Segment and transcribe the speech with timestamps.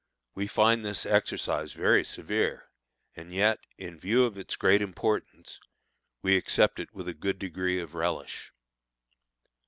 [0.33, 2.71] We find this exercise very severe,
[3.15, 5.59] and yet, in view of its great importance,
[6.23, 8.51] we accept it with a good degree of relish.